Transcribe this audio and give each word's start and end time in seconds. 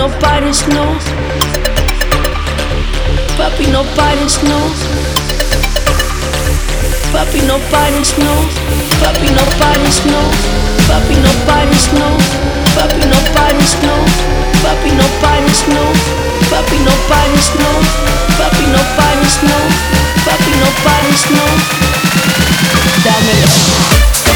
nobody's 0.00 0.66
no. 0.68 0.96
Papi, 3.36 3.66
nobody's 3.68 4.36
knows 4.48 4.80
Papi 7.12 7.40
nobody's 7.44 8.12
no. 8.16 8.32
Papi, 9.02 9.28
nobody's 9.36 10.00
knows 10.08 10.40
Papi 10.88 11.16
nobody's 11.20 11.88
no. 11.92 12.06
Papi, 12.76 13.04
nobody's 13.12 13.76
knows 13.84 14.16
Papi 14.64 14.90
nobody's 14.96 15.62
no. 15.68 15.84
Papi, 16.48 16.78
nobody's 16.88 17.50
knows 17.60 17.92
Papi 18.40 18.64
nobody's 18.72 19.36
no. 19.44 19.58
Papi, 20.24 20.52
nobody's 20.64 21.24
knows. 21.34 21.62
Dámelo. 23.04 24.29